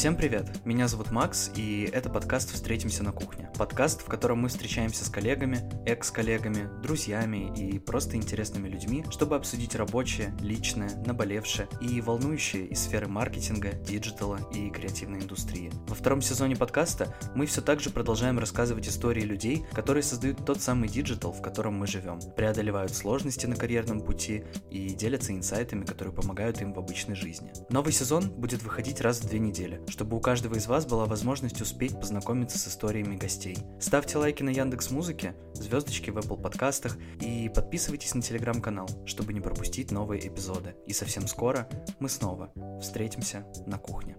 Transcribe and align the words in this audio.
Всем 0.00 0.16
привет! 0.16 0.64
Меня 0.64 0.88
зовут 0.88 1.10
Макс, 1.10 1.50
и 1.56 1.86
это 1.92 2.08
подкаст 2.08 2.54
«Встретимся 2.54 3.02
на 3.02 3.12
кухне». 3.12 3.50
Подкаст, 3.58 4.00
в 4.00 4.06
котором 4.06 4.38
мы 4.38 4.48
встречаемся 4.48 5.04
с 5.04 5.10
коллегами, 5.10 5.60
экс-коллегами, 5.84 6.70
друзьями 6.82 7.52
и 7.54 7.78
просто 7.78 8.16
интересными 8.16 8.66
людьми, 8.66 9.04
чтобы 9.10 9.36
обсудить 9.36 9.74
рабочее, 9.74 10.34
личное, 10.40 10.88
наболевшее 11.04 11.68
и 11.82 12.00
волнующее 12.00 12.64
из 12.68 12.80
сферы 12.80 13.08
маркетинга, 13.08 13.72
диджитала 13.72 14.38
и 14.54 14.70
креативной 14.70 15.20
индустрии. 15.20 15.70
Во 15.86 15.94
втором 15.94 16.22
сезоне 16.22 16.56
подкаста 16.56 17.14
мы 17.34 17.44
все 17.44 17.60
так 17.60 17.80
же 17.80 17.90
продолжаем 17.90 18.38
рассказывать 18.38 18.88
истории 18.88 19.20
людей, 19.20 19.66
которые 19.74 20.02
создают 20.02 20.46
тот 20.46 20.62
самый 20.62 20.88
диджитал, 20.88 21.32
в 21.32 21.42
котором 21.42 21.74
мы 21.74 21.86
живем, 21.86 22.20
преодолевают 22.38 22.94
сложности 22.94 23.44
на 23.44 23.54
карьерном 23.54 24.00
пути 24.00 24.44
и 24.70 24.94
делятся 24.94 25.34
инсайтами, 25.34 25.84
которые 25.84 26.14
помогают 26.14 26.62
им 26.62 26.72
в 26.72 26.78
обычной 26.78 27.16
жизни. 27.16 27.52
Новый 27.68 27.92
сезон 27.92 28.30
будет 28.30 28.62
выходить 28.62 29.02
раз 29.02 29.20
в 29.20 29.28
две 29.28 29.38
недели, 29.38 29.82
чтобы 29.90 30.16
у 30.16 30.20
каждого 30.20 30.54
из 30.54 30.66
вас 30.66 30.86
была 30.86 31.06
возможность 31.06 31.60
успеть 31.60 31.98
познакомиться 31.98 32.58
с 32.58 32.68
историями 32.68 33.16
гостей. 33.16 33.58
Ставьте 33.80 34.18
лайки 34.18 34.42
на 34.42 34.50
Яндекс 34.50 34.90
Музыке, 34.90 35.34
звездочки 35.54 36.10
в 36.10 36.18
Apple 36.18 36.40
подкастах 36.40 36.96
и 37.20 37.50
подписывайтесь 37.54 38.14
на 38.14 38.22
телеграм-канал, 38.22 38.88
чтобы 39.04 39.32
не 39.32 39.40
пропустить 39.40 39.90
новые 39.90 40.26
эпизоды. 40.26 40.74
И 40.86 40.92
совсем 40.92 41.26
скоро 41.26 41.68
мы 41.98 42.08
снова 42.08 42.52
встретимся 42.80 43.44
на 43.66 43.78
кухне. 43.78 44.16